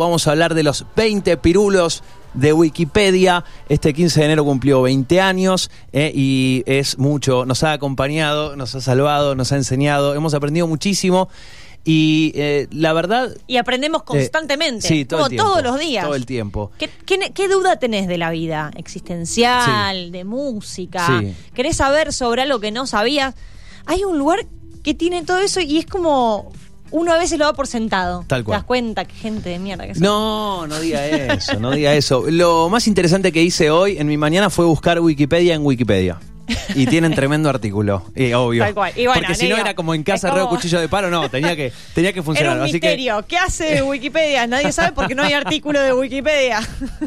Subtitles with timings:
[0.00, 3.44] Vamos a hablar de los 20 pirulos de Wikipedia.
[3.68, 7.44] Este 15 de enero cumplió 20 años eh, y es mucho.
[7.44, 10.14] Nos ha acompañado, nos ha salvado, nos ha enseñado.
[10.14, 11.28] Hemos aprendido muchísimo.
[11.84, 13.36] Y eh, la verdad.
[13.48, 14.86] Y aprendemos constantemente.
[14.86, 16.04] sí, todo el tiempo, todos los días.
[16.04, 16.70] todo el tiempo.
[16.78, 18.70] ¿Qué, qué, qué duda tenés de la vida?
[18.76, 20.12] ¿Existencial?
[20.12, 21.18] ¿De música?
[21.18, 21.34] Sí.
[21.54, 23.34] ¿Querés saber sobre algo que no sabías?
[23.84, 24.46] Hay un lugar
[24.84, 26.52] que tiene todo eso y es como.
[26.90, 28.24] Uno a veces lo da por sentado.
[28.26, 28.56] Tal cual.
[28.56, 30.02] Te das cuenta que gente de mierda que son.
[30.02, 32.24] No, no diga eso, no diga eso.
[32.28, 36.18] Lo más interesante que hice hoy en mi mañana fue buscar Wikipedia en Wikipedia.
[36.74, 38.64] Y tienen tremendo artículo, y obvio.
[38.64, 38.92] Tal cual.
[38.96, 41.10] Y bueno, Porque si no era como en casa es reo como- cuchillo de palo,
[41.10, 42.56] no, tenía que, tenía que Era funcionar.
[42.58, 43.24] un Así que misterio.
[43.28, 44.46] ¿Qué hace Wikipedia?
[44.46, 46.60] Nadie sabe porque no hay artículo de Wikipedia.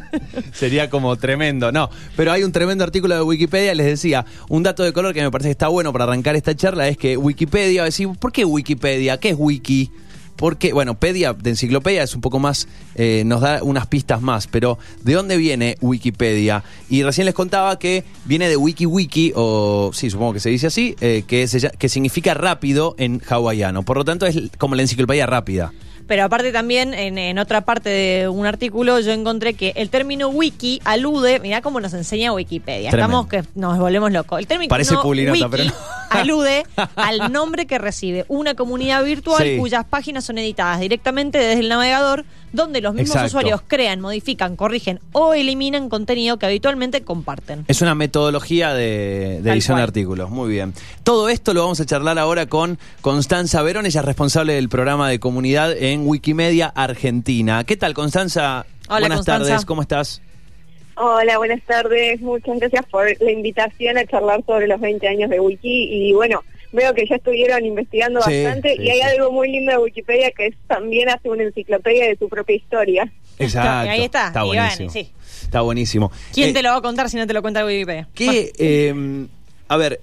[0.54, 1.90] Sería como tremendo, no.
[2.16, 5.32] Pero hay un tremendo artículo de Wikipedia, les decía, un dato de color que me
[5.32, 9.18] parece que está bueno para arrancar esta charla es que Wikipedia, decir, ¿por qué Wikipedia?
[9.20, 9.92] ¿Qué es Wiki?
[10.36, 14.48] Porque, bueno, pedia de enciclopedia es un poco más, eh, nos da unas pistas más,
[14.48, 16.64] pero ¿de dónde viene Wikipedia?
[16.90, 20.96] Y recién les contaba que viene de WikiWiki, o sí, supongo que se dice así,
[21.02, 23.84] eh, que, se que significa rápido en hawaiano.
[23.84, 25.74] Por lo tanto, es como la enciclopedia rápida.
[26.12, 30.28] Pero aparte también, en, en otra parte de un artículo, yo encontré que el término
[30.28, 33.22] wiki alude, mirá cómo nos enseña Wikipedia, Tremendo.
[33.22, 34.38] estamos que nos volvemos locos.
[34.40, 35.72] El término Parece wiki pero no.
[36.10, 36.66] alude
[36.98, 39.58] al nombre que recibe una comunidad virtual Sí.
[39.58, 43.28] cuyas páginas son editadas directamente desde el navegador, donde los mismos Exacto.
[43.28, 47.64] usuarios crean, modifican, corrigen o eliminan contenido que habitualmente comparten.
[47.70, 50.30] Es una metodología de, edición de artículos.
[50.30, 50.74] Muy bien.
[51.04, 55.08] Todo esto lo vamos a charlar ahora con Constanza Verón, ella es responsable del programa
[55.08, 57.64] de comunidad en Wikimedia Argentina.
[57.64, 58.66] ¿Qué tal, Constanza?
[58.90, 59.48] Hola, Buenas Constanza.
[59.50, 60.22] tardes, ¿cómo estás?
[60.96, 62.20] Hola, buenas tardes.
[62.22, 65.90] Muchas gracias por la invitación a charlar sobre los 20 años de Wiki.
[65.92, 69.04] Y bueno, veo que ya estuvieron investigando Sí, bastante sí, y hay sí.
[69.04, 73.12] algo muy lindo de Wikipedia que es también hace una enciclopedia de su propia historia.
[73.40, 73.90] Exacto.
[73.90, 74.28] Ahí está.
[74.28, 74.90] Está buenísimo.
[74.92, 75.10] sí.
[75.44, 76.12] Está buenísimo.
[76.34, 78.08] ¿Quién Eh, te lo va a contar si no te lo cuenta Wikipedia?
[78.14, 79.26] ¿Qué, eh,
[79.70, 80.02] a ver,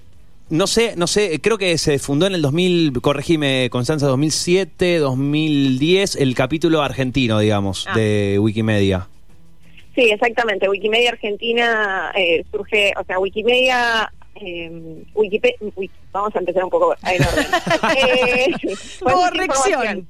[0.49, 6.15] no sé, no sé, creo que se fundó en el 2000, corregime, Constanza, 2007, 2010,
[6.17, 7.95] el capítulo argentino, digamos, Ah.
[7.97, 9.07] de Wikimedia.
[9.95, 10.69] Sí, exactamente.
[10.69, 14.11] Wikimedia Argentina eh, surge, o sea, Wikimedia...
[14.41, 14.71] Eh,
[15.15, 17.45] Wikipe- Wiki- vamos a empezar un poco en orden.
[17.97, 18.53] Eh,
[19.01, 20.07] Corrección.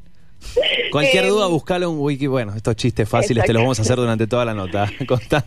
[0.91, 2.27] Cualquier duda, buscalo en Wiki.
[2.27, 4.89] Bueno, estos chistes fáciles te los vamos a hacer durante toda la nota.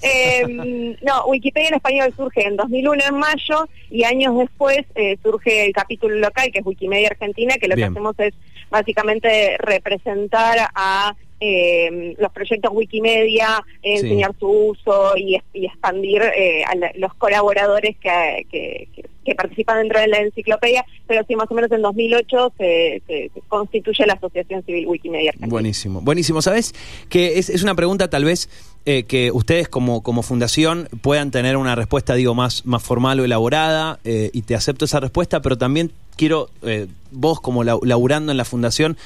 [0.03, 5.64] Eh, no, Wikipedia en español surge en 2001 en mayo y años después eh, surge
[5.66, 7.88] el capítulo local que es Wikimedia Argentina, que lo Bien.
[7.88, 8.34] que hacemos es
[8.70, 14.04] básicamente representar a eh, los proyectos Wikimedia, eh, Sí.
[14.06, 18.88] enseñar su uso y, expandir eh, a la- los colaboradores que, que-
[19.25, 23.03] que- participan dentro de la enciclopedia, pero sí, más o menos en 2008 se,
[23.49, 25.33] constituye la Asociación Civil Wikimedia.
[25.38, 26.43] Buenísimo, buenísimo.
[26.43, 26.75] ¿Sabes?
[27.09, 28.49] Que es, es una pregunta tal vez
[28.84, 33.25] eh, que ustedes como, como fundación puedan tener una respuesta, digo, más, más formal o
[33.25, 38.32] elaborada, eh, y te acepto esa respuesta, pero también quiero, eh, vos como lau- laburando
[38.32, 38.97] en la fundación,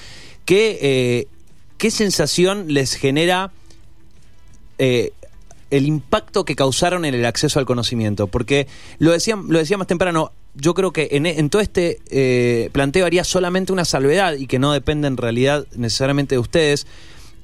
[0.45, 1.27] ¿qué, eh,
[1.79, 3.51] ¿qué sensación les genera
[5.71, 8.27] el impacto que causaron en el acceso al conocimiento.
[8.27, 8.67] Porque
[8.99, 13.25] lo decía, lo decía más temprano, yo creo que en, todo este eh, planteo haría
[13.25, 16.87] solamente una salvedad y que no depende en realidad necesariamente de ustedes.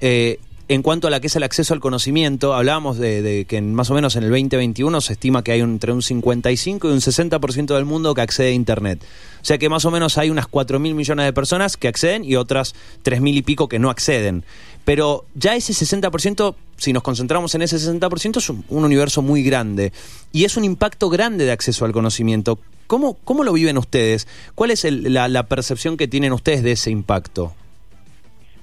[0.00, 0.38] eh,
[0.72, 3.94] en cuanto a la que es el acceso al conocimiento, hablábamos de, que más o
[3.94, 7.84] menos en el 2021 se estima que hay entre un 55 y un 60% del
[7.84, 9.04] mundo que accede a Internet.
[9.42, 12.24] O sea que más o menos hay unas 4 mil millones de personas que acceden
[12.24, 14.44] y otras 3 mil y pico que no acceden.
[14.84, 19.42] Pero ya ese 60%, si nos concentramos en ese 60%, es un, un universo muy
[19.42, 19.92] grande.
[20.32, 22.58] Y es un impacto grande de acceso al conocimiento.
[22.86, 24.26] ¿Cómo, cómo lo viven ustedes?
[24.54, 27.52] ¿Cuál es la percepción que tienen ustedes de ese impacto?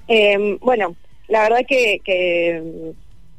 [0.08, 0.96] Eh, bueno,
[1.30, 2.90] la verdad que, que mm,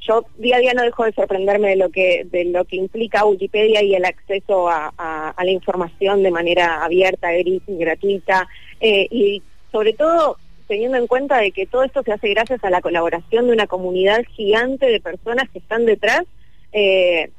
[0.01, 3.25] yo día a día no dejo de sorprenderme de lo que de lo que implica
[3.25, 4.91] Wikipedia y el acceso a,
[5.37, 7.29] la información de manera abierta,
[7.67, 8.47] gratuita
[8.79, 10.37] eh, y sobre todo
[10.67, 13.67] teniendo en cuenta de que todo esto se hace gracias a la colaboración de una
[13.67, 16.23] comunidad gigante de personas que están detrás,
[16.71, 17.29] eh,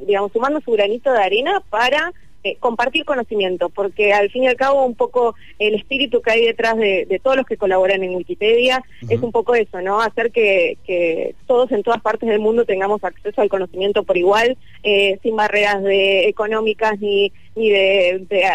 [0.00, 2.12] digamos, sumando su granito de arena para
[2.44, 6.44] eh, compartir conocimiento, porque al fin y al cabo un poco el espíritu que hay
[6.44, 10.00] detrás de, de todos los que colaboran en Wikipedia es un poco eso, ¿no?
[10.00, 14.56] Hacer que, que todos en todas partes del mundo tengamos acceso al conocimiento por igual,
[14.82, 18.46] eh, sin barreras de económicas ni, ni de, de,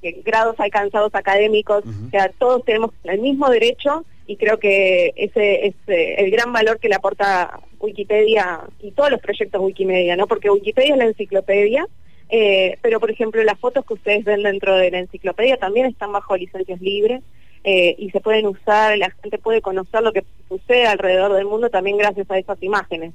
[0.00, 5.66] de grados alcanzados académicos, o sea, todos tenemos el mismo derecho y creo que ese
[5.66, 10.26] es eh, el gran valor que le aporta Wikipedia y todos los proyectos Wikimedia, ¿no?
[10.26, 11.86] Porque Wikipedia es la enciclopedia,
[12.30, 16.12] eh, pero por ejemplo las fotos que ustedes ven dentro de la enciclopedia también están
[16.12, 17.22] bajo licencias libres
[17.64, 21.68] eh, y se pueden usar, la gente puede conocer lo que sucede alrededor del mundo
[21.68, 23.12] también gracias a esas imágenes.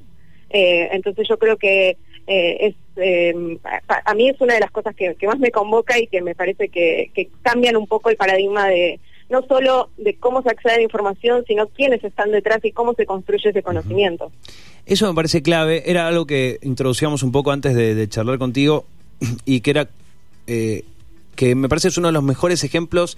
[0.49, 1.97] Eh, entonces yo creo que
[2.27, 5.51] eh, es eh, a, a, mí es una de las cosas que, que más me
[5.51, 9.89] convoca y que me parece que, que, cambian un poco el paradigma de no solo
[9.97, 13.49] de cómo se accede a la información, sino quiénes están detrás y cómo se construye
[13.49, 14.31] ese conocimiento.
[14.85, 18.85] Eso me parece clave, era algo que introducíamos un poco antes de, de charlar contigo
[19.45, 19.89] y que era
[20.47, 20.83] eh,
[21.35, 23.17] que me parece es uno de los mejores ejemplos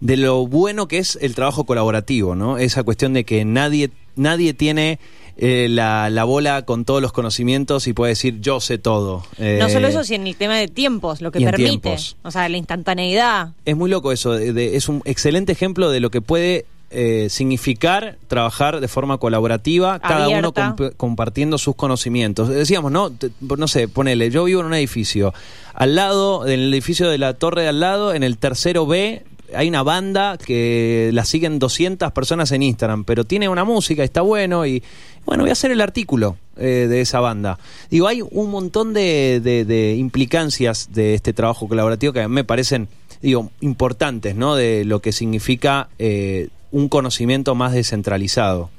[0.00, 2.58] de lo bueno que es el trabajo colaborativo, ¿no?
[2.58, 4.98] Esa cuestión de que nadie, nadie tiene
[5.36, 9.24] eh, la, la, bola con todos los conocimientos y puede decir yo sé todo.
[9.38, 11.64] Eh, no solo eso, sino el tema de tiempos, lo que permite.
[11.64, 12.16] Tiempos.
[12.22, 13.52] O sea, la instantaneidad.
[13.64, 17.28] Es muy loco eso, de, de, es un excelente ejemplo de lo que puede eh,
[17.30, 20.08] significar trabajar de forma colaborativa, Abierta.
[20.08, 22.48] cada uno comp compartiendo sus conocimientos.
[22.48, 25.32] Decíamos, no, no sé, ponele, yo vivo en un edificio,
[25.74, 29.22] al lado, en el edificio de la torre de al lado, en el tercero B,
[29.54, 34.22] hay una banda que la siguen 200 personas en Instagram, pero tiene una música, está
[34.22, 34.82] bueno y
[35.26, 37.58] bueno, voy a hacer el artículo eh, de esa banda.
[37.90, 42.88] Digo, hay un montón de, de, de, implicancias de este trabajo colaborativo que me parecen,
[43.20, 44.56] digo, importantes, ¿no?
[44.56, 48.70] De lo que significa eh, un conocimiento más descentralizado.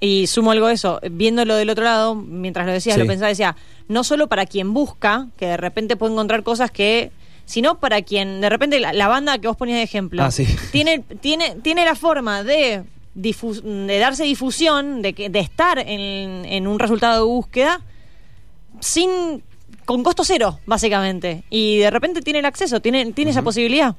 [0.00, 3.00] Y sumo algo a eso, viéndolo del otro lado, mientras lo decías, Sí.
[3.00, 3.56] lo pensaba, decía,
[3.88, 7.10] no solo para quien busca, que de repente puede encontrar cosas que
[7.46, 10.46] sino para quien de repente la, la banda que vos ponías de ejemplo Ah, sí.
[10.70, 12.84] tiene tiene tiene la forma de
[13.14, 17.80] de darse difusión de que de estar en, en un resultado de búsqueda
[18.80, 19.42] sin
[19.86, 23.96] con costo cero básicamente y de repente tiene el acceso tiene tiene esa posibilidad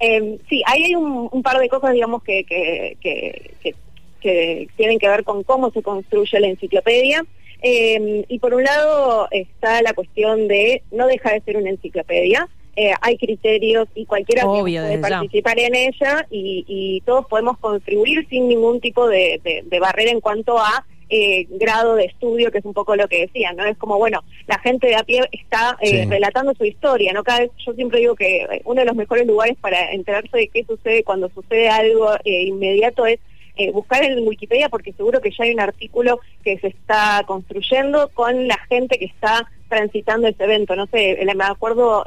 [0.00, 3.74] Eh, sí, ahí hay un, un, par de cosas, digamos, que, que, que, que,
[4.20, 7.24] que tienen que ver con cómo se construye la enciclopedia.
[7.62, 12.48] Eh, y por un lado está la cuestión de no deja de ser una enciclopedia.
[12.76, 15.00] Eh, hay criterios y cualquiera Obvio, puede ya.
[15.00, 20.12] participar en ella y, y todos podemos contribuir sin ningún tipo de, de, de barrera
[20.12, 23.64] en cuanto a eh, grado de estudio, que es un poco lo que decían, ¿no?
[23.64, 26.10] Es como, bueno, la gente de a pie está eh, Sí.
[26.10, 27.24] relatando su historia, ¿no?
[27.24, 30.48] Cada vez, yo siempre digo que eh, uno de los mejores lugares para enterarse de
[30.48, 33.18] qué sucede cuando sucede algo eh, inmediato es
[33.56, 38.08] eh, buscar en Wikipedia porque seguro que ya hay un artículo que se está construyendo
[38.14, 40.76] con la gente que está transitando ese evento.
[40.76, 42.04] No sé, me acuerdo,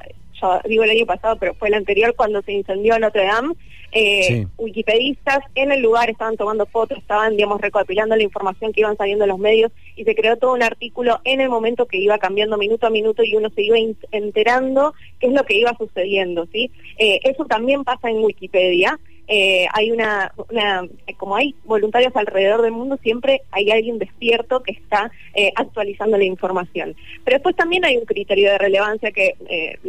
[0.67, 3.53] digo el año pasado, pero fue el anterior cuando se incendió Notre Dame.
[3.93, 4.47] Eh, Sí.
[4.57, 9.25] wikipedistas en el lugar estaban tomando fotos, estaban, digamos, recopilando la información que iban saliendo
[9.25, 12.57] en los medios y se creó todo un artículo en el momento que iba cambiando
[12.57, 13.75] minuto a minuto y uno se iba
[14.11, 16.71] enterando qué es lo que iba sucediendo, ¿sí?
[16.97, 18.97] Eh, eso también pasa en Wikipedia.
[19.33, 20.85] Eh, hay una, una,
[21.15, 26.25] como hay voluntarios alrededor del mundo, siempre hay alguien despierto que está eh, actualizando la
[26.25, 26.97] información.
[27.23, 29.79] Pero después también hay un criterio de relevancia que eh,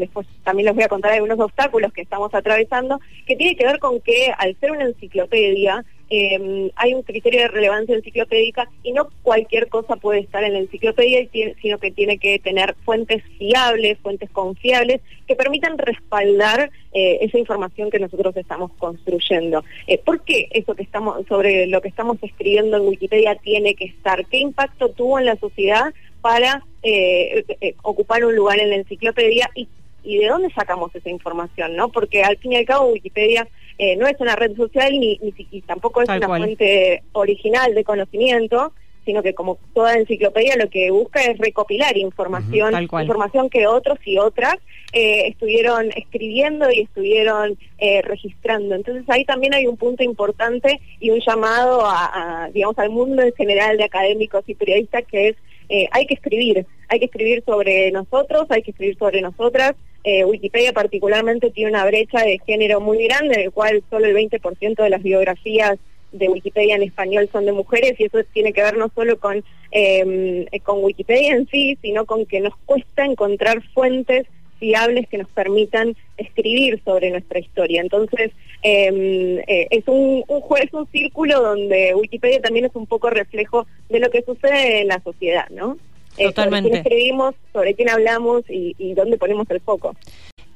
[0.45, 4.01] también les voy a contar algunos obstáculos que estamos atravesando, que tiene que ver con
[4.01, 9.69] que al ser una enciclopedia, eh, hay un criterio de relevancia enciclopédica y no cualquier
[9.69, 11.27] cosa puede estar en la enciclopedia,
[11.63, 17.91] sino que tiene que tener fuentes fiables, fuentes confiables, que permitan respaldar eh, esa información
[17.91, 19.65] que nosotros estamos construyendo.
[19.87, 23.87] Eh, ¿Por qué eso que estamos, sobre lo que estamos escribiendo en Wikipedia tiene que
[23.87, 24.27] estar?
[24.27, 29.67] ¿Qué impacto tuvo en la sociedad para eh, ocupar un lugar en la enciclopedia y
[30.05, 31.89] y de dónde sacamos esa información, ¿no?
[31.89, 33.47] Porque al fin y al cabo Wikipedia
[33.79, 36.43] eh, no es una red social ni, ni si- y tampoco es Tal una cual.
[36.43, 38.73] fuente original de conocimiento,
[39.05, 44.17] sino que como toda enciclopedia lo que busca es recopilar información, información que otros y
[44.19, 44.55] otras
[44.93, 48.77] eh, estuvieron escribiendo y estuvieron eh, registrando.
[48.77, 53.23] Entonces ahí también hay un punto importante y un llamado a, a, digamos, al mundo
[53.23, 55.37] en general de académicos y periodistas que es
[55.69, 59.75] eh, hay que escribir, hay que escribir sobre nosotros, hay que escribir sobre nosotras.
[60.05, 64.17] Eh, Wikipedia particularmente tiene una brecha de género muy grande, en el cual solo el
[64.17, 65.79] 20% de las biografías
[66.13, 69.43] de Wikipedia en español son de mujeres y eso tiene que ver no solo con,
[69.71, 74.27] eh, con Wikipedia en sí, sino con que nos cuesta encontrar fuentes
[74.59, 77.81] fiables que nos permitan escribir sobre nuestra historia.
[77.81, 78.31] Entonces,
[78.63, 83.11] eh, eh, es un, un juego, es un círculo donde Wikipedia también es un poco
[83.11, 85.79] reflejo de lo que sucede en la sociedad, ¿no?
[86.17, 86.69] Eh, Totalmente.
[86.69, 89.95] sobre quién escribimos, sobre quién hablamos y, y dónde ponemos el foco.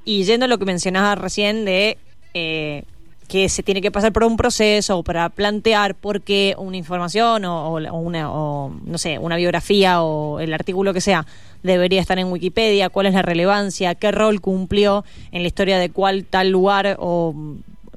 [0.04, 1.98] Y yendo a lo que mencionabas recién de
[2.34, 2.82] eh,
[3.28, 7.74] que se tiene que pasar por un proceso para plantear por qué una información o,
[7.74, 11.26] o una, o, no sé, una biografía o el artículo que sea
[11.62, 15.90] debería estar en Wikipedia, cuál es la relevancia, qué rol cumplió en la historia de
[15.90, 17.34] cuál tal lugar o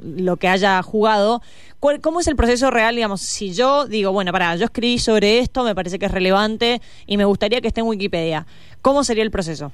[0.02, 1.42] lo que haya jugado.
[1.80, 3.22] ¿Cuál- ¿Cómo es el proceso real, digamos?
[3.22, 7.18] Si yo digo, bueno, para, yo escribí sobre esto, me parece que es relevante y
[7.18, 8.46] me gustaría que esté en Wikipedia.
[8.82, 9.72] ¿Cómo sería el proceso?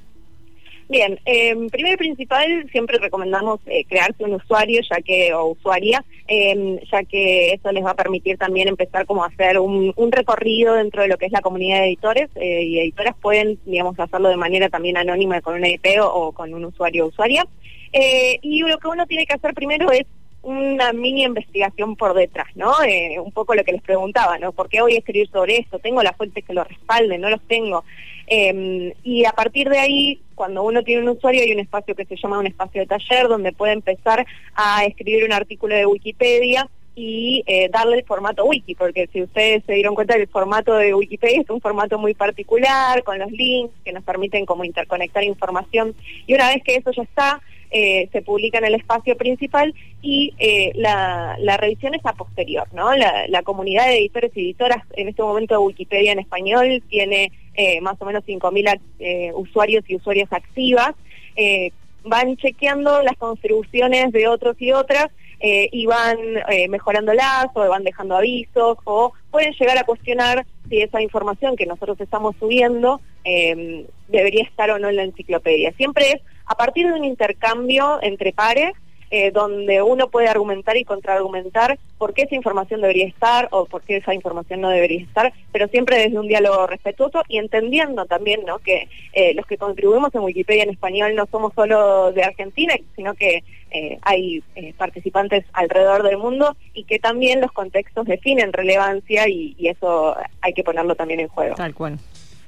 [0.88, 6.05] Bien, eh, primero y principal, siempre recomendamos eh, crearse un usuario ya que o usuaria,
[6.27, 10.75] em, ya que eso les va a permitir también empezar como a hacer un, recorrido
[10.75, 14.29] dentro de lo que es la comunidad de editores eh, y editoras pueden, digamos, hacerlo
[14.29, 17.47] de manera también anónima con un EDP o, con un usuario o usuaria.
[17.91, 20.05] Eh, y lo que uno tiene que hacer primero es
[20.45, 22.71] una mini investigación por detrás, ¿no?
[22.83, 24.51] Eh, un poco lo que les preguntaba, ¿no?
[24.51, 25.79] ¿Por qué voy a escribir sobre esto?
[25.79, 27.19] ¿Tengo las fuentes que lo respalden?
[27.19, 27.83] ¿No los tengo?
[28.27, 32.05] Em, y a partir de ahí, cuando uno tiene un usuario, hay un espacio que
[32.05, 36.69] se llama un espacio de taller, donde puede empezar a escribir un artículo de Wikipedia
[36.95, 40.93] y eh, darle el formato wiki, porque si ustedes se dieron cuenta, el formato de
[40.93, 45.95] Wikipedia es un formato muy particular, con los links que nos permiten como interconectar información.
[46.27, 47.41] Y una vez que eso ya está,
[47.72, 52.95] eh, se publica en el espacio principal y eh, la, revisión es a posterior, ¿no?
[52.95, 57.95] La, comunidad de editores y editoras en este momento Wikipedia en español tiene eh, más
[58.00, 60.93] o menos 5.000 usuarios y usuarias activas.
[62.03, 65.07] van chequeando las contribuciones de otros y otras
[65.41, 66.17] y van
[66.69, 72.00] mejorándolas o van dejando avisos o pueden llegar a cuestionar si esa información que nosotros
[72.00, 73.01] estamos subiendo
[74.07, 75.72] debería estar o no en la enciclopedia.
[75.74, 78.73] Siempre es a partir de un intercambio entre pares,
[79.11, 83.83] eh, donde uno puede argumentar y contraargumentar por qué esa información debería estar o por
[83.83, 88.41] qué esa información no debería estar, pero siempre desde un diálogo respetuoso y entendiendo también
[88.45, 88.57] ¿no?
[88.59, 93.13] que eh, los que contribuimos en Wikipedia en español no somos solo de Argentina, sino
[93.13, 94.43] que eh, hay
[94.75, 100.53] participantes alrededor del mundo y que también los contextos definen relevancia y, y eso hay
[100.53, 101.55] que ponerlo también en juego.
[101.55, 101.99] Tal cual.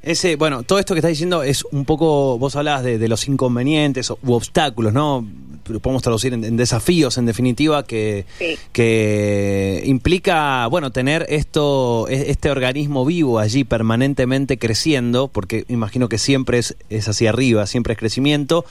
[0.07, 4.09] Ese, bueno, todo esto que estás diciendo es un poco, vos hablabas de, los inconvenientes
[4.09, 5.27] u obstáculos, ¿no?
[5.67, 8.25] Lo podemos traducir en, desafíos, en definitiva, que,
[8.71, 16.19] que implica, bueno, tener esto, e, este organismo vivo allí permanentemente creciendo, porque imagino que
[16.19, 18.63] siempre es, es hacia arriba, siempre es crecimiento.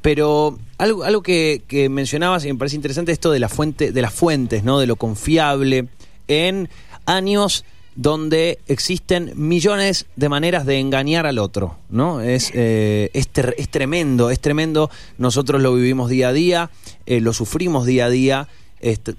[0.00, 4.02] Pero algo, algo que, que mencionabas y me parece interesante esto de la fuente, de
[4.02, 4.80] las fuentes, ¿no?
[4.80, 5.86] De lo confiable
[6.26, 6.68] en
[7.06, 12.20] años donde existen millones de maneras de engañar al otro, ¿no?
[12.20, 13.28] Es, eh, es,
[13.68, 14.90] tremendo, es tremendo.
[15.18, 16.70] Nosotros lo vivimos día a día,
[17.06, 18.48] eh, lo sufrimos día a día.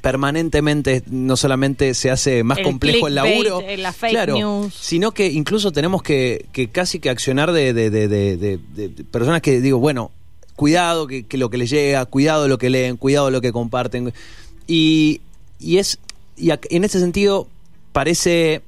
[0.01, 5.71] permanentemente no solamente se hace más complejo el laburo, eh, la fake sino que incluso
[5.71, 10.11] tenemos que, que casi que accionar de, de, de, personas que digo, bueno,
[10.55, 14.13] cuidado que, lo que les llega, cuidado lo que leen, cuidado lo que comparten.
[14.65, 15.21] Y,
[15.59, 15.99] y es
[16.35, 17.47] y en ese sentido
[17.93, 18.61] parece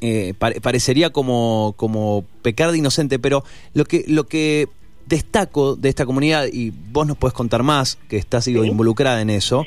[0.00, 4.68] eh, parecería como, como pecar de inocente, pero lo que, lo que
[5.06, 9.64] destaco de esta comunidad, y vos nos puedes contar más, que estás involucrada en eso,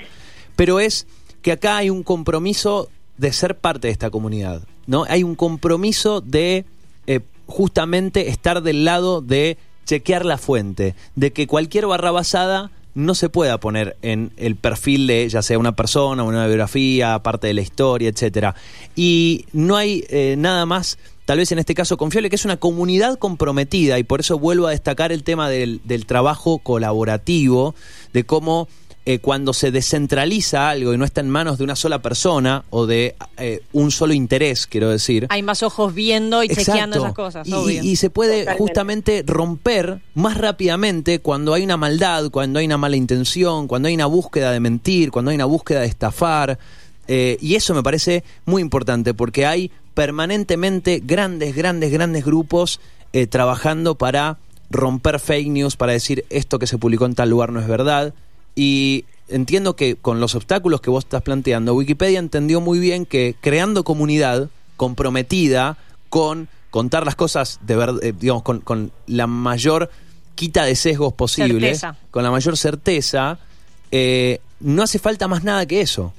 [0.55, 1.07] pero es
[1.41, 5.05] que acá hay un compromiso de ser parte de esta comunidad, ¿no?
[5.09, 6.65] Hay un compromiso de
[7.07, 13.15] eh, justamente estar del lado de chequear la fuente, de que cualquier barra basada no
[13.15, 17.53] se pueda poner en el perfil de ya sea una persona, una biografía, parte de
[17.53, 18.55] la historia, etcétera.
[18.95, 22.57] Y no hay eh, nada más tal vez en este caso confiable, que es una
[22.57, 27.75] comunidad comprometida, y por eso vuelvo a destacar el tema del, del trabajo colaborativo,
[28.13, 28.67] de cómo
[29.11, 32.85] eh, cuando se descentraliza algo y no está en manos de una sola persona o
[32.85, 35.25] de eh, un solo interés, quiero decir.
[35.29, 37.47] Hay más ojos viendo y chequeando esas cosas.
[37.47, 42.77] Y, y se puede justamente romper más rápidamente cuando hay una maldad, cuando hay una
[42.77, 46.59] mala intención, cuando hay una búsqueda de mentir, cuando hay una búsqueda de estafar.
[47.07, 52.79] Eh, y eso me parece muy importante porque hay permanentemente grandes, grandes, grandes grupos
[53.31, 54.37] trabajando para
[54.69, 58.13] romper fake news, para decir esto que se publicó en tal lugar no es verdad,
[58.59, 63.33] y entiendo que con los obstáculos que vos estás planteando, Wikipedia entendió muy bien que
[63.39, 65.77] creando comunidad comprometida
[66.09, 69.89] con contar las cosas de verdad, eh, digamos, con, la mayor
[70.35, 71.73] quita de sesgos posible,
[72.11, 73.39] con la mayor certeza,
[73.91, 76.11] eh, no hace falta más nada que eso.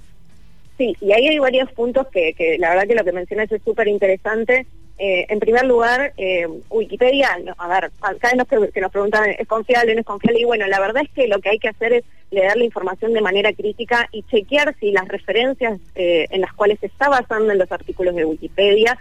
[0.78, 3.60] Sí, y ahí hay varios puntos que, que la verdad que lo que mencionas es
[3.62, 4.66] súper interesante
[5.02, 9.48] eh, en primer lugar, eh, Wikipedia, a ver, cada vez que, que, nos preguntan, ¿es
[9.48, 10.40] confiable o no es confiable?
[10.42, 13.14] Y bueno, la verdad es que lo que hay que hacer es leer la información
[13.14, 17.50] de manera crítica y chequear si las referencias eh, en las cuales se está basando
[17.50, 18.98] en los artículos de Wikipedia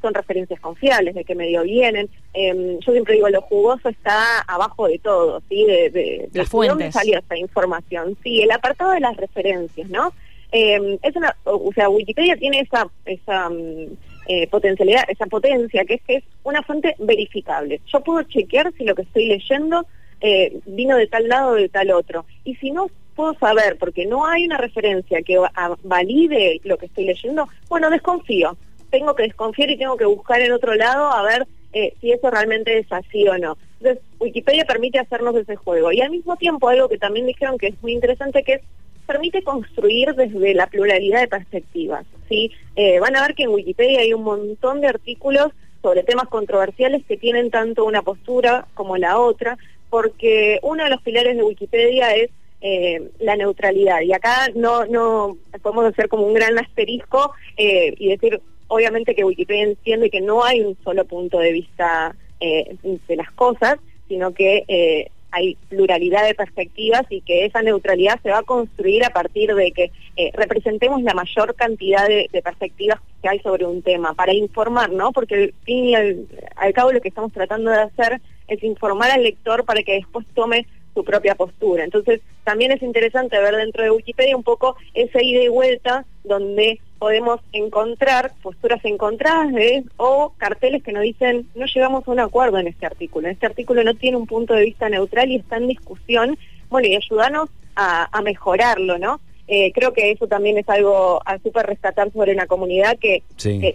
[0.00, 2.08] son referencias confiables, de qué medio vienen.
[2.32, 5.66] Em, yo siempre digo, lo jugoso está abajo de todo, ¿sí?
[5.66, 8.16] De, de, de dónde salió esta información.
[8.22, 10.12] Sí, el apartado de las referencias, ¿no?
[10.52, 12.88] Em, es una, o sea, Wikipedia tiene esa...
[13.04, 13.88] esa mm,
[14.26, 17.80] eh, potencialidad, esa potencia, que es que es una fuente verificable.
[17.86, 19.86] Yo puedo chequear si lo que estoy leyendo
[20.20, 22.26] eh, vino de tal lado o de tal otro.
[22.44, 25.38] Y si no puedo saber, porque no hay una referencia que
[25.82, 28.56] valide lo que estoy leyendo, bueno, desconfío.
[28.90, 32.30] Tengo que desconfiar y tengo que buscar en otro lado a ver eh, si eso
[32.30, 33.56] realmente es así o no.
[33.80, 35.92] Entonces, Wikipedia permite hacernos ese juego.
[35.92, 38.62] Y al mismo tiempo, algo que también dijeron que es muy interesante, que es
[39.10, 42.06] permite construir desde la pluralidad de perspectivas.
[42.28, 42.52] ¿sí?
[42.76, 45.48] Eh, van a ver que en Wikipedia hay un montón de artículos
[45.82, 51.02] sobre temas controversiales que tienen tanto una postura como la otra, porque uno de los
[51.02, 54.00] pilares de Wikipedia es eh, la neutralidad.
[54.02, 59.24] Y acá no, no podemos hacer como un gran asterisco eh, y decir, obviamente que
[59.24, 63.76] Wikipedia entiende que no hay un solo punto de vista de las cosas,
[64.08, 69.10] sino que hay pluralidad de perspectivas y que esa neutralidad se va a construir a
[69.10, 74.14] partir de que eh, representemos la mayor cantidad de, perspectivas que hay sobre un tema,
[74.14, 75.12] para informar, ¿no?
[75.12, 76.26] Porque al fin y al,
[76.74, 80.66] cabo lo que estamos tratando de hacer es informar al lector para que después tome
[80.94, 81.84] su propia postura.
[81.84, 86.80] Entonces, también es interesante ver dentro de Wikipedia un poco esa ida y vuelta donde
[86.98, 92.58] podemos encontrar posturas encontradas de, o carteles que nos dicen no llegamos a un acuerdo
[92.58, 93.28] en este artículo.
[93.28, 96.38] Este artículo no tiene un punto de vista neutral y está en discusión.
[96.68, 99.20] Bueno, y ayudarnos a, mejorarlo, ¿no?
[99.48, 103.22] Eh, creo que eso también es algo a súper rescatar sobre una comunidad que,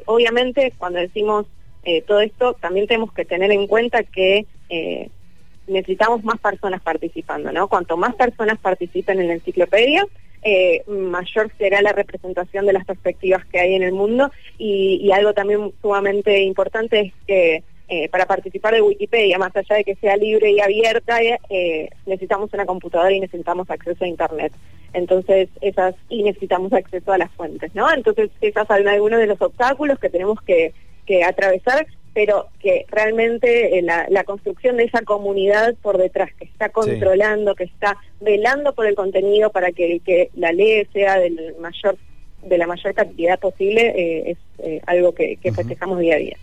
[0.05, 1.48] obviamente cuando decimos
[1.84, 5.10] eh, todo esto también tenemos que tener en cuenta que eh,
[5.67, 7.67] necesitamos más personas participando, ¿no?
[7.67, 10.05] Cuanto más personas participen en la enciclopedia,
[10.48, 15.34] eh, mayor será la representación de las perspectivas que hay en el mundo y, algo
[15.34, 20.17] también sumamente importante es que eh, para participar de Wikipedia, más allá de que sea
[20.17, 24.53] libre y abierta, eh, necesitamos una computadora y necesitamos acceso a Internet.
[24.93, 27.91] Entonces, esas y necesitamos acceso a las fuentes, ¿no?
[27.91, 30.74] Entonces, esas son algunos de los obstáculos que tenemos que,
[31.05, 36.69] que atravesar pero que realmente eh, la, construcción de esa comunidad por detrás, que está
[36.69, 41.98] controlando, que está velando por el contenido para que, que la ley sea del mayor
[42.43, 46.38] de la mayor cantidad posible, eh, es eh, algo que, festejamos día a día.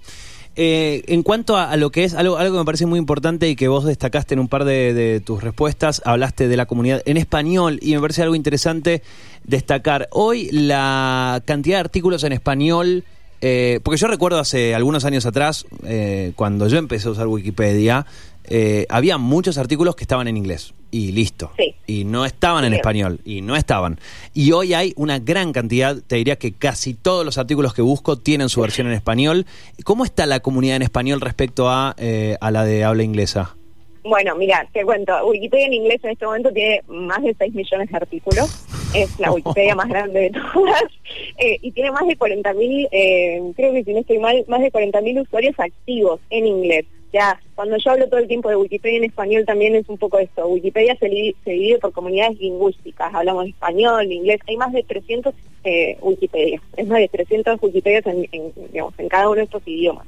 [0.57, 3.69] en cuanto a, lo que es algo, algo que me parece muy importante y que
[3.69, 7.79] vos destacaste en un par de, de, tus respuestas, hablaste de la comunidad en español
[7.81, 9.01] y me parece algo interesante
[9.45, 10.09] destacar.
[10.11, 13.05] Hoy la cantidad de artículos en español
[13.45, 18.07] eh, porque yo recuerdo hace algunos años atrás, eh, cuando yo empecé a usar Wikipedia,
[18.45, 21.51] eh, había muchos artículos que estaban en inglés y listo.
[21.89, 23.99] Y no estaban en español y no estaban.
[24.33, 28.17] Y hoy hay una gran cantidad, te diría que casi todos los artículos que busco
[28.17, 29.45] tienen su versión en español.
[29.85, 31.97] ¿Cómo está la comunidad en español respecto a,
[32.41, 33.57] a la de habla inglesa?
[34.05, 37.89] Bueno, mira, te cuento, Wikipedia en inglés en este momento tiene más de 6 millones
[37.89, 40.85] de artículos, es la Wikipedia más grande de todas,
[41.39, 44.73] eh, y tiene más de 40.000, eh, creo que si no estoy mal, más de
[44.73, 46.87] 40.000 usuarios activos en inglés.
[47.13, 50.19] Ya, cuando yo hablo todo el tiempo de Wikipedia en español también es un poco
[50.19, 55.99] esto, Wikipedia se, divide por comunidades lingüísticas, hablamos español, inglés, hay más de 300 eh,
[56.01, 58.27] Wikipedias, es más de 300 Wikipedias en,
[58.73, 60.07] digamos, en cada uno de estos idiomas.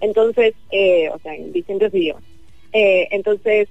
[0.00, 2.22] Entonces, eh, o sea, en distintos idiomas.
[2.72, 3.68] Eh, entonces,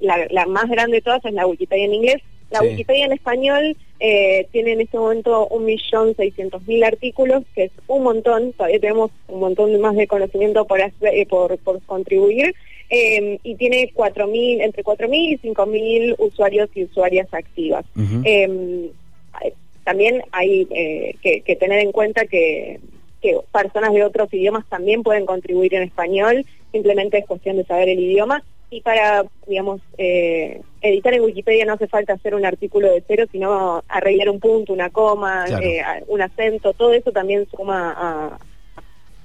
[0.00, 2.22] la, más grande de todas es la Wikipedia en inglés.
[2.50, 7.64] La Wikipedia en español eh, tiene en este momento un millón seiscientos mil artículos, que
[7.64, 8.52] es un montón.
[8.52, 10.80] Todavía tenemos un montón más de conocimiento por,
[11.28, 12.54] por, por contribuir.
[12.90, 17.84] y tiene cuatro mil, entre 4.000 y 5.000 usuarios y usuarias activas.
[19.84, 20.66] también hay
[21.22, 22.80] que, tener en cuenta que
[23.20, 27.88] que personas de otros idiomas también pueden contribuir en español, simplemente es cuestión de saber
[27.88, 28.42] el idioma.
[28.70, 33.24] Y para, digamos, eh, editar en Wikipedia no hace falta hacer un artículo de cero,
[33.32, 38.38] sino arreglar un punto, una coma, eh, un acento, todo eso también suma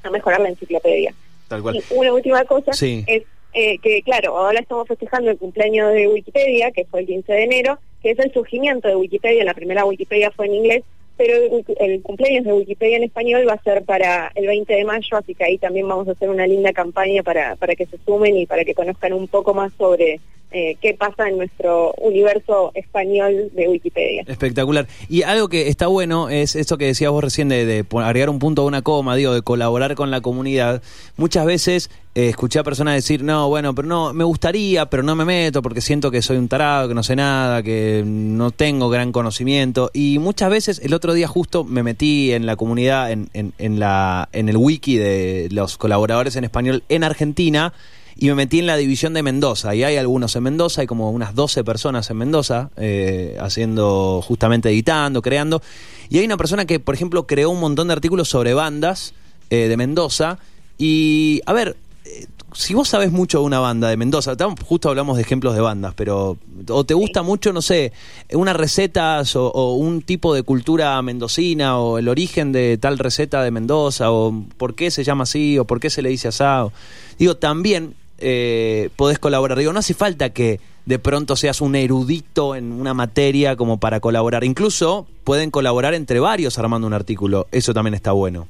[0.04, 1.14] a, mejorar la enciclopedia.
[1.50, 6.72] Y una última cosa es eh, que, claro, ahora estamos festejando el cumpleaños de Wikipedia,
[6.72, 10.32] que fue el 15 de enero, que es el surgimiento de Wikipedia, la primera Wikipedia
[10.32, 10.84] fue en inglés,
[11.18, 11.36] pero
[11.80, 15.36] el, cumpleaños de Wikipedia en español va a ser para el 20 de mayo, así
[15.36, 18.46] que ahí también vamos a hacer una linda campaña para, para que se sumen y
[18.46, 20.20] para que conozcan un poco más sobre
[20.54, 24.24] eh, qué pasa en nuestro universo español de Wikipedia.
[24.28, 24.88] Espectacular.
[25.10, 28.62] Y algo que está bueno es eso que decías vos recién de, agregar un punto
[28.62, 30.84] a una coma, digo, de colaborar con la comunidad.
[31.18, 35.16] Muchas veces eh, escuché a personas decir, no, bueno, pero no, me gustaría, pero no
[35.16, 38.90] me meto porque siento que soy un tarado, que no sé nada, que no tengo
[38.90, 39.90] gran conocimiento.
[39.92, 43.80] Y muchas veces, el otro día justo me metí en la comunidad, en, en, en
[43.80, 47.74] la, en el wiki de los colaboradores en español en Argentina
[48.16, 49.76] y me metí en la división de Mendoza.
[49.76, 54.70] Y hay algunos en Mendoza, hay como unas 12 personas en Mendoza, eh, haciendo, justamente
[54.70, 55.62] editando, creando.
[56.10, 59.14] Y hay una persona que, por ejemplo, creó un montón de artículos sobre bandas
[59.50, 60.38] eh, de Mendoza.
[60.78, 65.16] Y, a ver, eh, si vos sabes mucho de una banda de Mendoza, justo hablamos
[65.16, 66.38] de ejemplos de bandas, pero
[66.70, 67.92] o te gusta mucho, no sé,
[68.32, 73.52] una receta o, un tipo de cultura mendocina o el origen de tal receta de
[73.52, 76.72] Mendoza o por qué se llama así o por qué se le dice asado.
[77.18, 79.58] Digo, también eh, podés colaborar.
[79.58, 84.00] Digo, no hace falta que de pronto seas un erudito en una materia como para
[84.00, 84.44] colaborar.
[84.44, 87.48] Incluso pueden colaborar entre varios armando un artículo.
[87.52, 88.48] Eso también está bueno.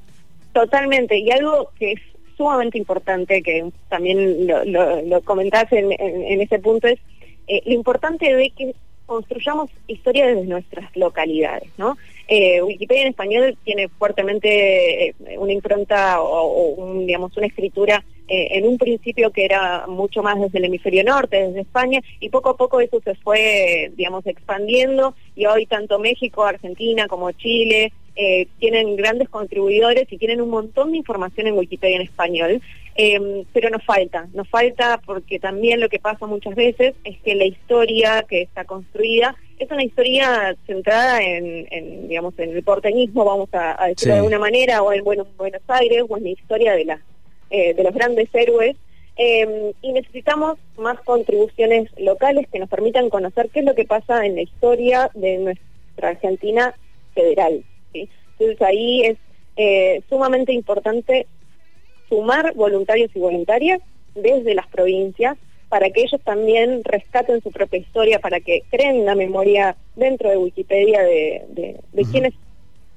[0.53, 1.17] Totalmente.
[1.17, 2.01] Y algo que es
[2.37, 6.99] sumamente importante, que también lo, lo, comentás en, en, ese punto, es
[7.47, 11.97] eh, lo importante de que construyamos historia desde nuestras localidades, ¿no?
[12.27, 18.47] Eh, Wikipedia en español tiene fuertemente eh, una impronta o, un, digamos una escritura eh,
[18.51, 22.49] en un principio que era mucho más desde el hemisferio norte, desde España, y poco
[22.49, 28.47] a poco eso se fue, digamos, expandiendo y hoy tanto México, Argentina como Chile eh,
[28.59, 32.61] tienen grandes contribuidores y tienen un montón de información en Wikipedia en español,
[32.95, 37.33] eh, pero nos falta, nos falta porque también lo que pasa muchas veces es que
[37.33, 43.49] la historia que está construida es una historia centrada en, digamos, en el porteñismo, vamos
[43.53, 46.85] a, decirlo de alguna manera, o en Buenos, Buenos Aires, o en la historia de,
[46.85, 46.99] la,
[47.49, 48.75] eh, de los grandes héroes,
[49.15, 54.25] eh, y necesitamos más contribuciones locales que nos permitan conocer qué es lo que pasa
[54.25, 56.73] en la historia de nuestra Argentina
[57.13, 57.63] federal.
[57.93, 59.17] Entonces ahí es
[59.55, 61.27] eh, sumamente importante
[62.09, 63.81] sumar voluntarios y voluntarias
[64.15, 65.37] desde las provincias
[65.69, 70.37] para que ellos también rescaten su propia historia, para que creen la memoria dentro de
[70.37, 72.33] Wikipedia de, de, de quiénes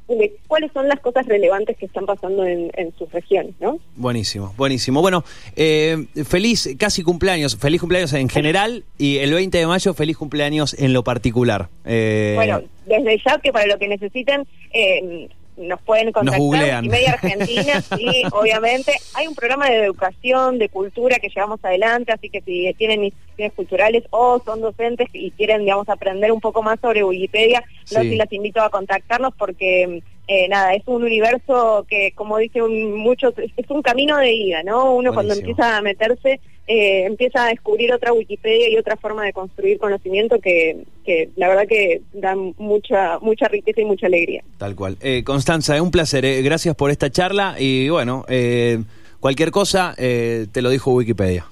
[0.09, 3.79] de cuáles son las cosas relevantes que están pasando en, en sus regiones, ¿no?
[3.97, 5.03] Buenísimo, buenísimo.
[5.03, 5.25] Bueno,
[5.57, 10.75] eh, feliz casi cumpleaños, feliz cumpleaños en general y el 20 de mayo feliz cumpleaños
[10.79, 11.69] en lo particular.
[11.85, 17.13] Eh, bueno, desde ya que para lo que necesiten, eh, nos pueden contactar y Media
[17.13, 18.93] Argentina, sí, obviamente.
[19.15, 23.53] Hay un programa de educación, de cultura que llevamos adelante, así que si tienen instituciones
[23.55, 28.17] culturales o son docentes y quieren, digamos, aprender un poco más sobre Wikipedia, los y
[28.17, 33.71] las invito a contactarnos porque eh, nada, es un universo que, como dicen muchos, es
[33.71, 34.95] un camino de ida, ¿no?
[34.95, 39.33] Uno cuando empieza a meterse, eh, empieza a descubrir otra Wikipedia y otra forma de
[39.33, 44.43] construir conocimiento que, que la verdad que da mucha, mucha riqueza y mucha alegría.
[44.59, 44.97] Tal cual.
[45.01, 46.25] Eh, Constanza, es un placer.
[46.25, 46.43] Eh.
[46.43, 48.83] Gracias por esta charla y bueno, eh,
[49.21, 51.47] cualquier cosa te lo dijo Wikipedia.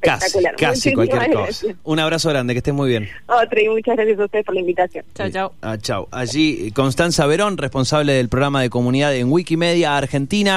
[0.00, 1.66] Casi, casi cualquier cosa.
[1.82, 3.08] Un abrazo grande, que estés muy bien.
[3.26, 5.04] Otro, y muchas gracias a ustedes por la invitación.
[5.14, 5.52] Chao, chao.
[5.60, 6.08] Ah, chao.
[6.12, 10.56] Allí, Constanza Verón, responsable del programa de comunidad en Wikimedia Argentina.